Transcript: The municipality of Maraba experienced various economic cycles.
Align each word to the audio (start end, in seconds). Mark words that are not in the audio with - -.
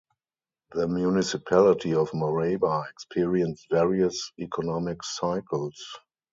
The 0.71 0.87
municipality 0.87 1.93
of 1.93 2.09
Maraba 2.09 2.89
experienced 2.89 3.67
various 3.69 4.31
economic 4.39 5.03
cycles. 5.03 5.79